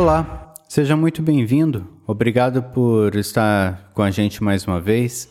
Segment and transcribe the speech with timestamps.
[0.00, 1.86] Olá, seja muito bem-vindo.
[2.06, 5.28] Obrigado por estar com a gente mais uma vez.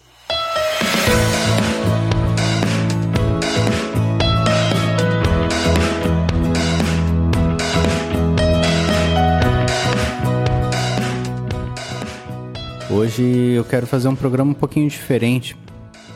[12.91, 13.23] Hoje
[13.55, 15.57] eu quero fazer um programa um pouquinho diferente.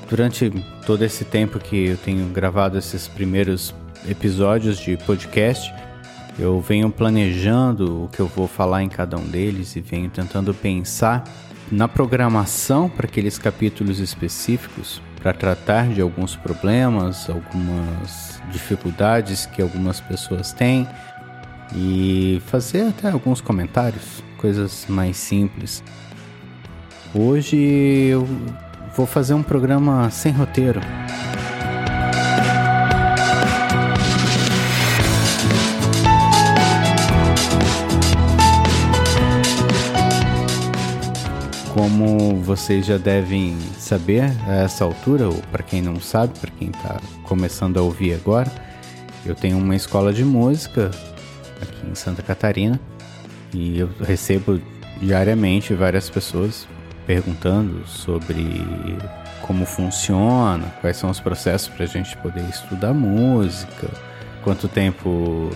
[0.07, 0.51] Durante
[0.85, 3.73] todo esse tempo que eu tenho gravado esses primeiros
[4.07, 5.73] episódios de podcast,
[6.37, 10.53] eu venho planejando o que eu vou falar em cada um deles e venho tentando
[10.53, 11.23] pensar
[11.71, 20.01] na programação para aqueles capítulos específicos para tratar de alguns problemas, algumas dificuldades que algumas
[20.01, 20.87] pessoas têm
[21.75, 25.83] e fazer até alguns comentários, coisas mais simples.
[27.15, 28.27] Hoje eu
[28.95, 30.81] vou fazer um programa sem roteiro.
[41.73, 46.69] Como vocês já devem saber a essa altura, ou para quem não sabe, para quem
[46.69, 48.51] está começando a ouvir agora,
[49.25, 50.91] eu tenho uma escola de música
[51.59, 52.79] aqui em Santa Catarina
[53.51, 54.61] e eu recebo
[55.01, 56.67] diariamente várias pessoas
[57.07, 58.61] perguntando sobre
[59.41, 63.89] como funciona, quais são os processos para a gente poder estudar música,
[64.43, 65.49] quanto tempo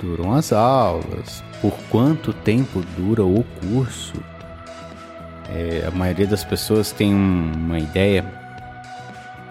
[0.00, 4.14] duram as aulas, por quanto tempo dura o curso.
[5.50, 8.24] É, a maioria das pessoas tem uma ideia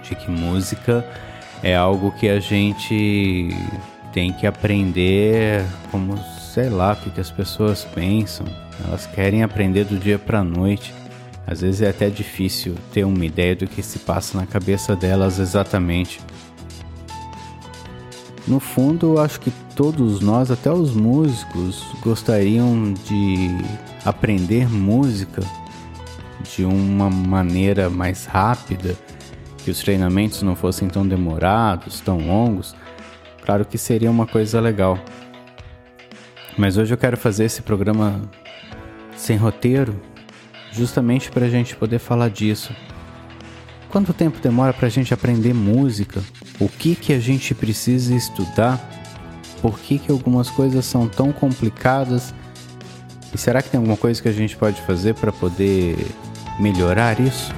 [0.04, 1.06] de que música
[1.64, 3.50] é algo que a gente
[4.14, 6.18] tem que aprender como
[6.54, 8.46] sei lá o que, que as pessoas pensam.
[8.88, 10.94] Elas querem aprender do dia para noite.
[11.48, 15.38] Às vezes é até difícil ter uma ideia do que se passa na cabeça delas
[15.38, 16.20] exatamente.
[18.48, 23.50] No fundo, eu acho que todos nós, até os músicos, gostariam de
[24.06, 25.42] aprender música
[26.46, 28.96] de uma maneira mais rápida,
[29.58, 32.76] que os treinamentos não fossem tão demorados, tão longos.
[33.44, 35.00] Claro que seria uma coisa legal.
[36.58, 38.22] Mas hoje eu quero fazer esse programa
[39.16, 40.00] sem roteiro,
[40.72, 42.74] justamente para a gente poder falar disso.
[43.90, 46.22] Quanto tempo demora para a gente aprender música?
[46.60, 48.80] O que, que a gente precisa estudar?
[49.62, 52.34] Por que, que algumas coisas são tão complicadas?
[53.34, 55.98] E será que tem alguma coisa que a gente pode fazer para poder
[56.60, 57.54] melhorar isso?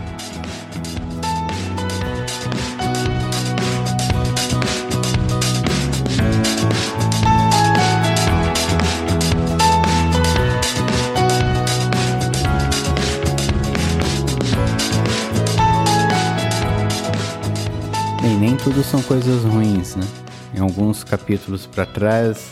[18.68, 20.06] tudo são coisas ruins, né?
[20.53, 22.52] Em alguns capítulos para trás,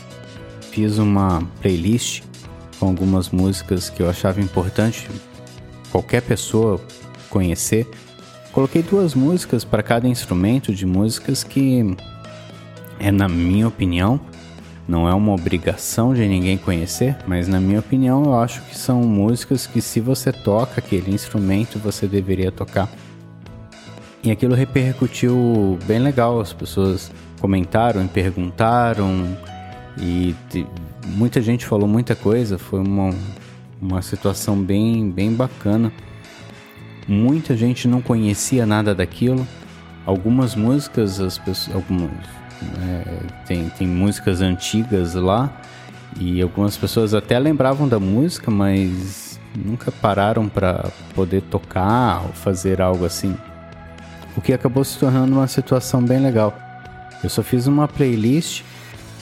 [0.72, 2.24] fiz uma playlist
[2.80, 5.10] com algumas músicas que eu achava importante
[5.96, 6.82] qualquer pessoa
[7.30, 7.88] conhecer.
[8.52, 11.96] Coloquei duas músicas para cada instrumento de músicas que
[13.00, 14.20] é na minha opinião,
[14.88, 19.02] não é uma obrigação de ninguém conhecer, mas na minha opinião eu acho que são
[19.04, 22.90] músicas que se você toca aquele instrumento você deveria tocar.
[24.22, 29.38] E aquilo repercutiu bem legal, as pessoas comentaram e perguntaram
[29.98, 30.36] e
[31.06, 33.14] muita gente falou muita coisa, foi uma,
[33.82, 35.92] uma situação bem, bem bacana.
[37.08, 39.46] Muita gente não conhecia nada daquilo.
[40.06, 42.12] Algumas músicas, as pessoas, algumas
[42.82, 45.62] é, tem, tem músicas antigas lá
[46.20, 52.82] e algumas pessoas até lembravam da música, mas nunca pararam para poder tocar ou fazer
[52.82, 53.36] algo assim
[54.36, 56.54] o que acabou se tornando uma situação bem legal.
[57.24, 58.64] Eu só fiz uma playlist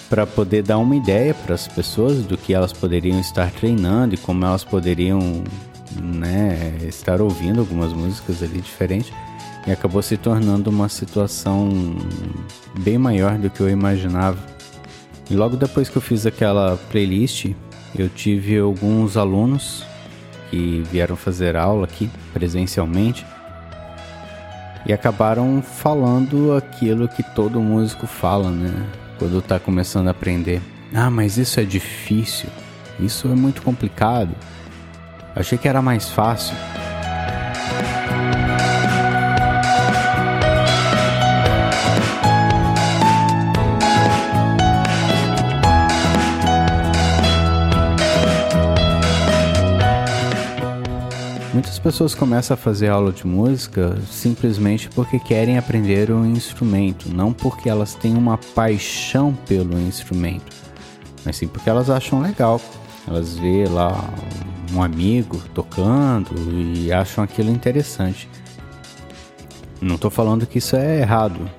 [0.09, 4.17] para poder dar uma ideia para as pessoas do que elas poderiam estar treinando e
[4.17, 5.43] como elas poderiam
[6.01, 9.11] né, estar ouvindo algumas músicas ali diferentes.
[9.65, 11.95] E acabou se tornando uma situação
[12.79, 14.37] bem maior do que eu imaginava.
[15.29, 17.51] E logo depois que eu fiz aquela playlist,
[17.97, 19.85] eu tive alguns alunos
[20.49, 23.25] que vieram fazer aula aqui presencialmente
[24.85, 28.85] e acabaram falando aquilo que todo músico fala, né?
[29.17, 30.61] Quando tá começando a aprender.
[30.93, 32.49] Ah, mas isso é difícil.
[32.99, 34.35] Isso é muito complicado.
[35.35, 36.55] Achei que era mais fácil.
[51.63, 57.31] Muitas pessoas começam a fazer aula de música simplesmente porque querem aprender um instrumento, não
[57.31, 60.53] porque elas têm uma paixão pelo instrumento,
[61.23, 62.59] mas sim porque elas acham legal.
[63.07, 64.13] Elas vê lá
[64.73, 68.27] um amigo tocando e acham aquilo interessante.
[69.79, 71.49] Não estou falando que isso é errado,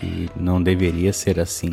[0.00, 1.70] que não deveria ser assim,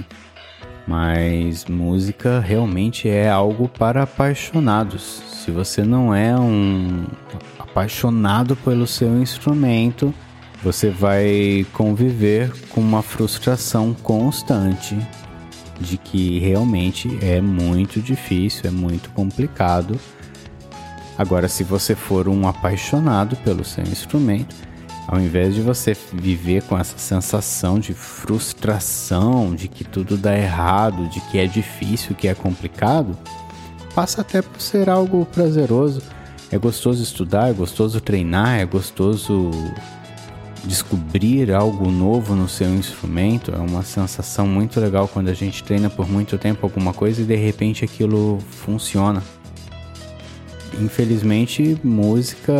[0.88, 5.31] mas música realmente é algo para apaixonados.
[5.44, 7.04] Se você não é um
[7.58, 10.14] apaixonado pelo seu instrumento,
[10.64, 14.96] você vai conviver com uma frustração constante
[15.80, 20.00] de que realmente é muito difícil, é muito complicado.
[21.18, 24.56] Agora, se você for um apaixonado pelo seu instrumento,
[25.08, 31.10] ao invés de você viver com essa sensação de frustração, de que tudo dá errado,
[31.10, 33.18] de que é difícil, que é complicado,
[33.96, 36.02] passa até por ser algo prazeroso.
[36.52, 39.52] É gostoso estudar, é gostoso treinar, é gostoso
[40.64, 43.52] descobrir algo novo no seu instrumento.
[43.52, 47.26] É uma sensação muito legal quando a gente treina por muito tempo alguma coisa e
[47.26, 49.24] de repente aquilo funciona.
[50.80, 52.54] Infelizmente, música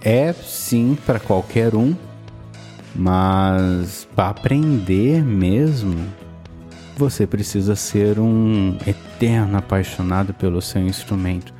[0.00, 1.94] é sim para qualquer um,
[2.94, 6.06] mas para aprender mesmo,
[6.96, 11.52] você precisa ser um eterno apaixonado pelo seu instrumento.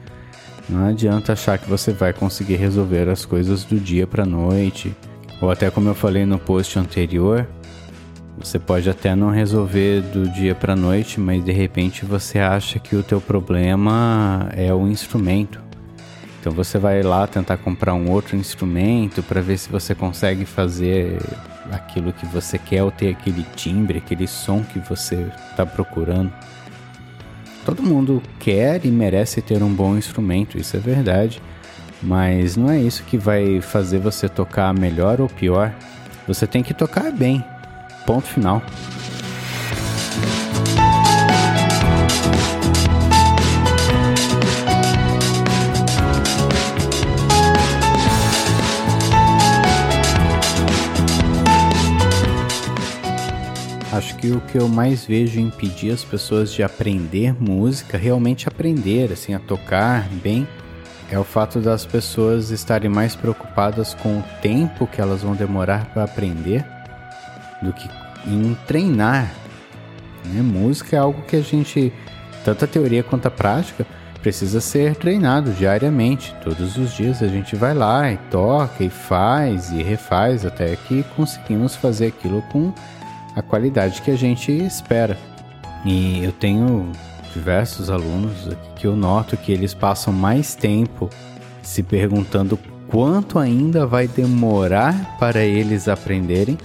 [0.68, 4.94] Não adianta achar que você vai conseguir resolver as coisas do dia para noite,
[5.40, 7.48] ou até como eu falei no post anterior,
[8.38, 12.96] você pode até não resolver do dia para noite, mas de repente você acha que
[12.96, 15.60] o teu problema é o instrumento.
[16.42, 21.22] Então você vai lá tentar comprar um outro instrumento para ver se você consegue fazer
[21.70, 26.32] aquilo que você quer ou ter aquele timbre, aquele som que você está procurando.
[27.64, 31.40] Todo mundo quer e merece ter um bom instrumento, isso é verdade,
[32.02, 35.72] mas não é isso que vai fazer você tocar melhor ou pior.
[36.26, 37.44] Você tem que tocar bem.
[38.04, 38.60] Ponto final.
[54.22, 59.34] Que o que eu mais vejo impedir as pessoas de aprender música, realmente aprender, assim,
[59.34, 60.46] a tocar bem,
[61.10, 65.86] é o fato das pessoas estarem mais preocupadas com o tempo que elas vão demorar
[65.86, 66.64] para aprender
[67.60, 67.90] do que
[68.24, 69.34] em treinar.
[70.26, 70.40] Né?
[70.40, 71.92] Música é algo que a gente,
[72.44, 73.84] tanto a teoria quanto a prática,
[74.22, 76.32] precisa ser treinado diariamente.
[76.44, 81.02] Todos os dias a gente vai lá e toca e faz e refaz até que
[81.16, 82.72] conseguimos fazer aquilo com
[83.34, 85.18] a qualidade que a gente espera.
[85.84, 86.90] E eu tenho
[87.34, 91.08] diversos alunos que eu noto que eles passam mais tempo
[91.62, 92.58] se perguntando
[92.88, 96.58] quanto ainda vai demorar para eles aprenderem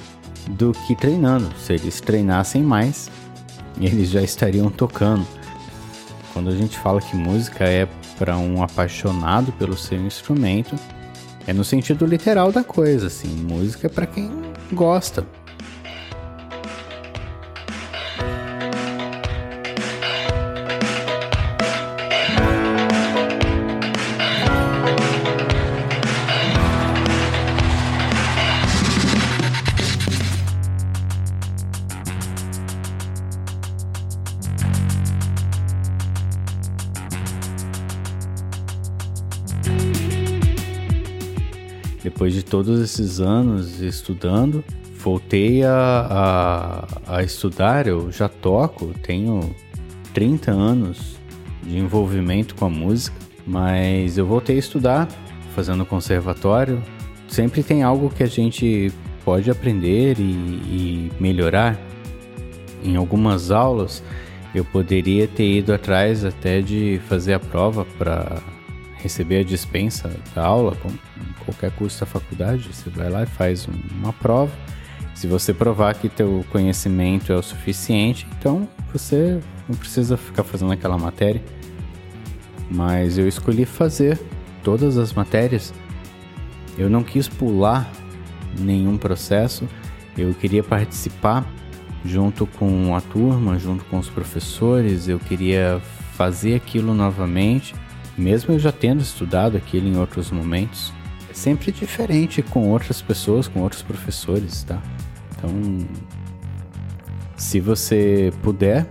[0.50, 1.50] do que treinando.
[1.58, 3.10] Se eles treinassem mais,
[3.80, 5.26] eles já estariam tocando.
[6.34, 7.88] Quando a gente fala que música é
[8.18, 10.76] para um apaixonado pelo seu instrumento,
[11.48, 14.30] é no sentido literal da coisa, assim, música é para quem
[14.74, 15.26] gosta,
[42.08, 44.64] depois de todos esses anos estudando,
[44.98, 47.86] voltei a, a, a, estudar.
[47.86, 49.54] Eu já toco, tenho
[50.14, 51.18] 30 anos
[51.62, 55.10] de envolvimento com a música, mas eu voltei a estudar,
[55.54, 56.82] fazendo conservatório.
[57.28, 58.90] Sempre tem algo que a gente
[59.26, 61.78] pode aprender e, e melhorar.
[62.86, 64.02] Em algumas aulas,
[64.56, 68.42] eu poderia ter ido atrás até de fazer a prova para
[69.08, 70.78] receber a dispensa da aula,
[71.46, 73.68] qualquer curso da faculdade, você vai lá e faz
[74.00, 74.52] uma prova.
[75.16, 80.72] Se você provar que teu conhecimento é o suficiente, então você não precisa ficar fazendo
[80.74, 81.42] aquela matéria.
[82.70, 84.20] Mas eu escolhi fazer
[84.62, 85.74] todas as matérias.
[86.78, 87.90] Eu não quis pular
[88.60, 89.68] nenhum processo.
[90.18, 91.48] Eu queria participar
[92.04, 95.08] junto com a turma, junto com os professores.
[95.08, 95.82] Eu queria
[96.14, 97.74] fazer aquilo novamente
[98.18, 100.92] mesmo eu já tendo estudado aquilo em outros momentos,
[101.30, 104.82] é sempre diferente com outras pessoas, com outros professores, tá?
[105.38, 105.88] Então,
[107.36, 108.88] se você puder,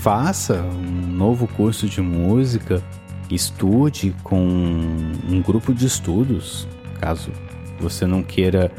[0.00, 2.82] faça um novo curso de música,
[3.30, 6.68] estude com um grupo de estudos,
[7.00, 7.32] caso
[7.80, 8.70] você não queira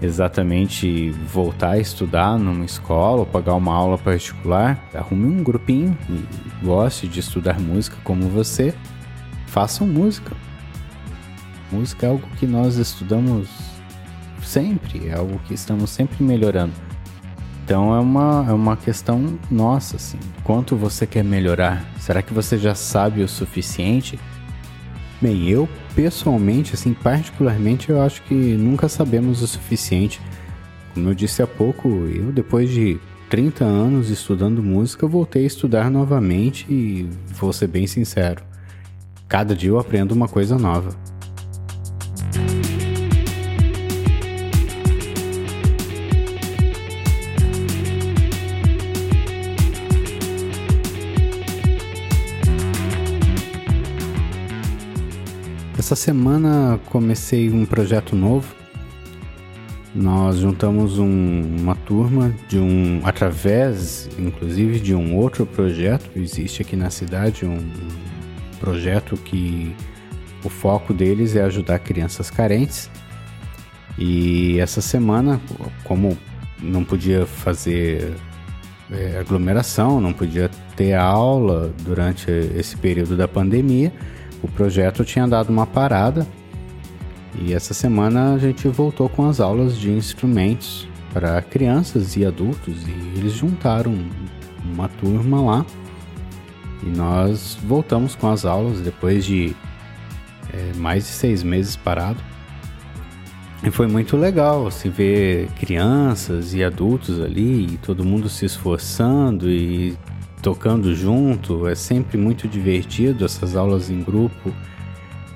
[0.00, 6.64] exatamente voltar a estudar numa escola ou pagar uma aula particular, arrume um grupinho e
[6.64, 8.74] goste de estudar música como você,
[9.46, 10.34] façam música.
[11.72, 13.48] Música é algo que nós estudamos
[14.42, 16.74] sempre, é algo que estamos sempre melhorando.
[17.64, 20.18] Então é uma, é uma questão nossa, assim.
[20.44, 21.84] Quanto você quer melhorar?
[21.98, 24.20] Será que você já sabe o suficiente?
[25.20, 30.20] Bem, eu pessoalmente, assim, particularmente, eu acho que nunca sabemos o suficiente.
[30.92, 32.98] Como eu disse há pouco, eu depois de
[33.30, 38.42] 30 anos estudando música, voltei a estudar novamente e vou ser bem sincero.
[39.26, 40.94] Cada dia eu aprendo uma coisa nova.
[55.78, 58.54] Essa semana comecei um projeto novo.
[59.94, 66.10] Nós juntamos um, uma turma de um através, inclusive, de um outro projeto.
[66.16, 67.58] Existe aqui na cidade um
[68.58, 69.76] projeto que
[70.42, 72.90] o foco deles é ajudar crianças carentes.
[73.98, 75.38] E essa semana,
[75.84, 76.16] como
[76.58, 78.14] não podia fazer
[78.90, 83.92] é, aglomeração, não podia ter aula durante esse período da pandemia,
[84.42, 86.26] o projeto tinha dado uma parada
[87.38, 92.86] e essa semana a gente voltou com as aulas de instrumentos para crianças e adultos
[92.86, 93.94] e eles juntaram
[94.64, 95.66] uma turma lá
[96.82, 99.54] e nós voltamos com as aulas depois de
[100.52, 102.20] é, mais de seis meses parado.
[103.62, 109.50] E foi muito legal se ver crianças e adultos ali, e todo mundo se esforçando
[109.50, 109.96] e
[110.42, 113.24] tocando junto, é sempre muito divertido.
[113.24, 114.52] Essas aulas em grupo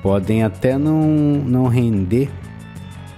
[0.03, 2.31] podem até não, não render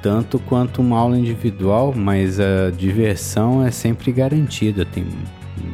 [0.02, 4.84] tanto quanto uma aula individual, mas a diversão é sempre garantida.
[4.84, 5.06] Tem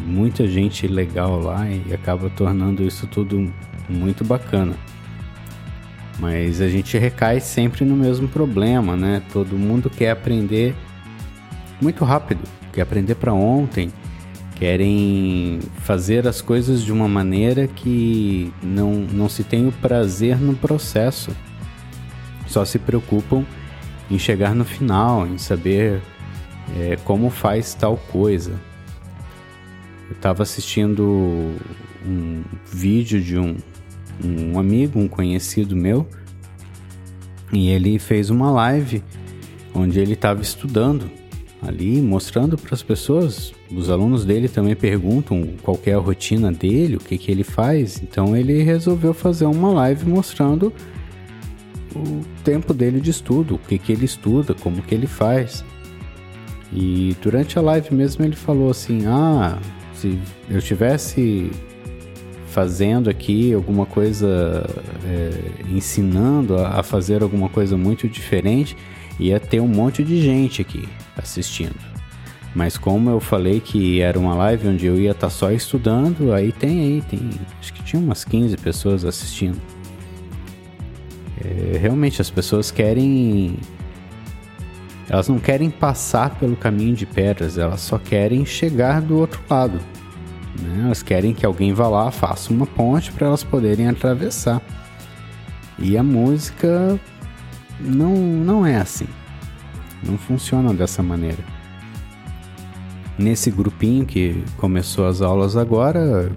[0.07, 3.51] muita gente legal lá e acaba tornando isso tudo
[3.89, 4.75] muito bacana.
[6.19, 9.23] Mas a gente recai sempre no mesmo problema, né?
[9.33, 10.75] Todo mundo quer aprender
[11.81, 12.41] muito rápido,
[12.73, 13.91] quer aprender para ontem
[14.59, 20.55] querem fazer as coisas de uma maneira que não, não se tem o prazer no
[20.55, 21.31] processo,
[22.47, 23.45] só se preocupam
[24.11, 26.03] em chegar no final, em saber
[26.77, 28.53] é, como faz tal coisa.
[30.11, 31.55] Eu estava assistindo
[32.05, 33.57] um vídeo de um,
[34.25, 36.09] um amigo, um conhecido meu,
[37.53, 39.05] e ele fez uma live
[39.73, 41.09] onde ele estava estudando
[41.61, 46.97] ali, mostrando para as pessoas os alunos dele também perguntam qual é a rotina dele,
[46.97, 48.01] o que, que ele faz.
[48.03, 50.73] Então ele resolveu fazer uma live mostrando
[51.95, 55.65] o tempo dele de estudo, o que, que ele estuda, como que ele faz.
[56.73, 59.59] E durante a live mesmo ele falou assim: Ah,
[59.95, 61.51] se eu tivesse
[62.47, 64.65] fazendo aqui alguma coisa,
[65.05, 65.31] é,
[65.71, 68.77] ensinando a, a fazer alguma coisa muito diferente,
[69.19, 71.75] ia ter um monte de gente aqui assistindo.
[72.55, 76.33] Mas como eu falei que era uma live onde eu ia estar tá só estudando,
[76.33, 77.31] aí tem aí, tem.
[77.61, 79.61] Acho que tinha umas 15 pessoas assistindo.
[81.45, 83.57] É, realmente as pessoas querem.
[85.09, 89.79] Elas não querem passar pelo caminho de pedras, elas só querem chegar do outro lado.
[90.61, 90.83] Né?
[90.85, 94.61] Elas querem que alguém vá lá, faça uma ponte para elas poderem atravessar.
[95.79, 96.99] E a música
[97.81, 99.07] não, não é assim.
[100.03, 101.43] Não funciona dessa maneira.
[103.19, 106.31] Nesse grupinho que começou as aulas agora,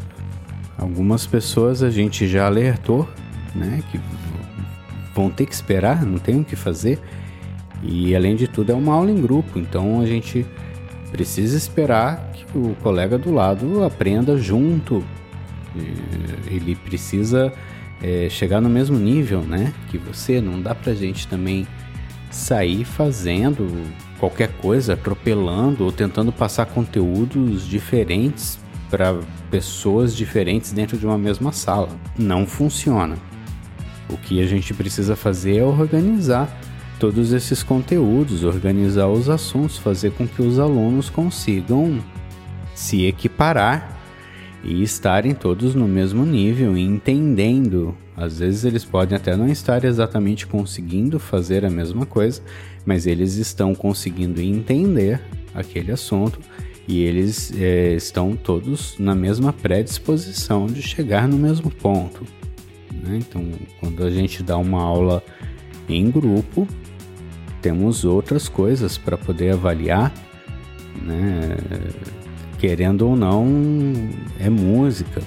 [0.77, 3.07] algumas pessoas a gente já alertou,
[3.53, 3.99] né, que
[5.13, 6.99] vão ter que esperar, não tem o que fazer.
[7.83, 10.45] E além de tudo é uma aula em grupo, então a gente
[11.11, 15.03] precisa esperar que o colega do lado aprenda junto.
[16.47, 17.53] Ele precisa
[18.01, 19.73] é, chegar no mesmo nível, né?
[19.89, 20.41] Que você.
[20.41, 21.67] Não dá pra gente também
[22.29, 23.69] sair fazendo
[24.19, 31.51] qualquer coisa, atropelando ou tentando passar conteúdos diferentes para pessoas diferentes dentro de uma mesma
[31.51, 31.89] sala.
[32.17, 33.15] Não funciona.
[34.09, 36.49] O que a gente precisa fazer é organizar
[36.99, 41.99] todos esses conteúdos, organizar os assuntos, fazer com que os alunos consigam
[42.75, 44.00] se equiparar
[44.63, 47.95] e estarem todos no mesmo nível entendendo.
[48.15, 52.41] Às vezes eles podem até não estar exatamente conseguindo fazer a mesma coisa,
[52.85, 55.19] mas eles estão conseguindo entender
[55.53, 56.39] aquele assunto
[56.87, 62.25] e eles é, estão todos na mesma predisposição de chegar no mesmo ponto.
[62.91, 63.17] Né?
[63.17, 63.43] Então,
[63.79, 65.23] quando a gente dá uma aula
[65.87, 66.67] em grupo,
[67.61, 70.13] temos outras coisas para poder avaliar,
[71.01, 71.57] né?
[72.61, 73.47] Querendo ou não,
[74.39, 75.19] é música.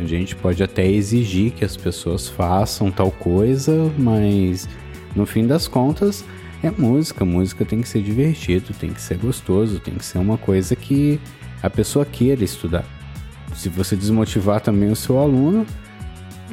[0.00, 4.68] A gente pode até exigir que as pessoas façam tal coisa, mas
[5.14, 6.24] no fim das contas
[6.64, 7.24] é música.
[7.24, 11.20] Música tem que ser divertido, tem que ser gostoso, tem que ser uma coisa que
[11.62, 12.84] a pessoa queira estudar.
[13.54, 15.64] Se você desmotivar também o seu aluno,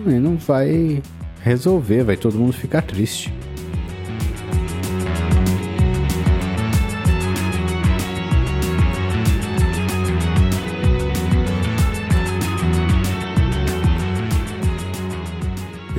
[0.06, 1.02] ele não vai
[1.42, 3.34] resolver, vai todo mundo ficar triste.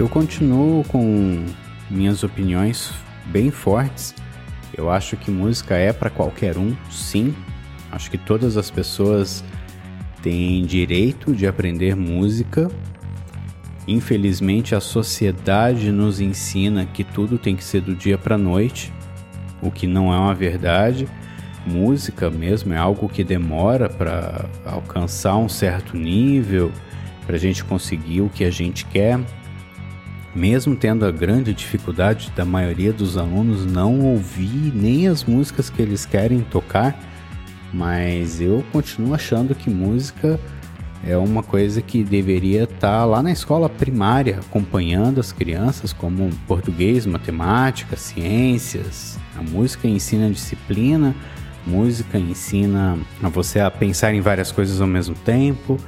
[0.04, 1.46] Eu continuo com
[1.88, 2.92] minhas opiniões
[3.24, 4.14] bem fortes.
[4.76, 7.34] Eu acho que música é para qualquer um, sim.
[7.90, 9.42] Acho que todas as pessoas
[10.22, 12.70] têm direito de aprender música.
[13.88, 18.92] Infelizmente, a sociedade nos ensina que tudo tem que ser do dia para noite,
[19.62, 21.08] o que não é uma verdade.
[21.66, 26.70] Música mesmo é algo que demora para alcançar um certo nível,
[27.24, 29.18] para a gente conseguir o que a gente quer
[30.34, 35.80] mesmo tendo a grande dificuldade da maioria dos alunos não ouvir nem as músicas que
[35.80, 36.98] eles querem tocar,
[37.72, 40.40] mas eu continuo achando que música
[41.06, 46.30] é uma coisa que deveria estar tá lá na escola primária, acompanhando as crianças, como
[46.46, 49.18] português, matemática, ciências.
[49.36, 51.14] A música ensina disciplina,
[51.66, 55.78] música ensina a você a pensar em várias coisas ao mesmo tempo.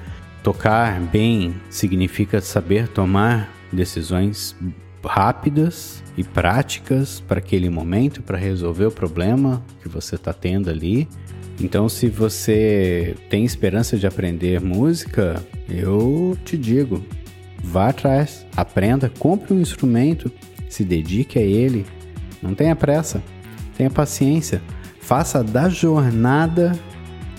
[0.43, 4.57] Tocar bem significa saber tomar decisões
[5.05, 11.09] rápidas e práticas para aquele momento, para resolver o problema que você está tendo ali.
[11.61, 17.03] Então, se você tem esperança de aprender música, eu te digo,
[17.63, 20.31] vá atrás, aprenda, compre um instrumento,
[20.69, 21.87] se dedique a ele.
[22.43, 23.23] Não tenha pressa,
[23.77, 24.61] tenha paciência,
[25.01, 26.73] faça da jornada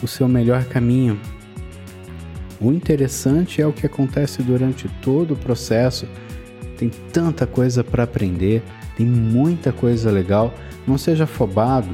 [0.01, 1.19] o seu melhor caminho.
[2.59, 6.07] O interessante é o que acontece durante todo o processo.
[6.77, 8.63] Tem tanta coisa para aprender,
[8.95, 10.53] tem muita coisa legal.
[10.87, 11.89] Não seja afobado.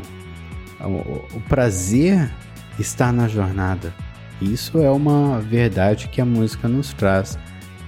[1.36, 2.32] O, prazer
[2.80, 3.94] está na jornada.
[4.42, 7.38] Isso é uma verdade que a música nos traz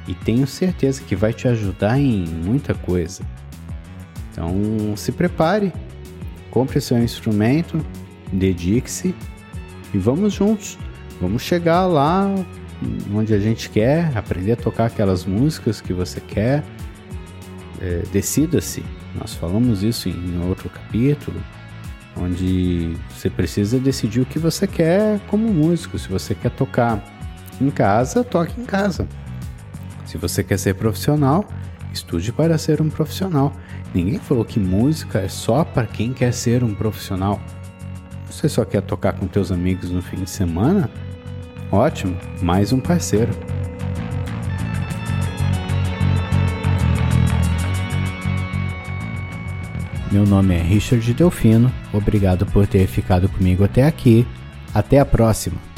[0.08, 3.24] e tenho certeza que vai te ajudar em muita coisa.
[4.32, 5.74] Então, se prepare,
[6.52, 7.84] compre seu instrumento,
[8.32, 9.16] dedique-se
[9.94, 10.78] e vamos juntos.
[11.20, 12.34] Vamos chegar lá
[13.14, 16.64] onde a gente quer, aprender a tocar aquelas músicas que você quer.
[17.82, 18.84] É, Decida-se.
[19.20, 21.42] Nós falamos isso em outro capítulo,
[22.18, 25.98] onde você precisa decidir o que você quer como músico.
[25.98, 27.04] Se você quer tocar
[27.62, 29.08] em casa, toque em casa.
[30.06, 31.46] Se você quer ser profissional,
[31.94, 33.54] estude para ser um profissional.
[33.94, 37.42] Ninguém falou que música é só para quem quer ser um profissional.
[38.30, 40.90] Você só quer tocar com teus amigos no fim de semana?
[41.76, 43.34] Ótimo, mais um parceiro.
[50.10, 54.26] Meu nome é Richard Delfino, obrigado por ter ficado comigo até aqui.
[54.74, 55.75] Até a próxima!